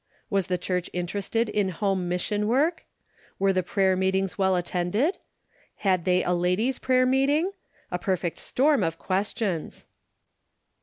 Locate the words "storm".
8.39-8.81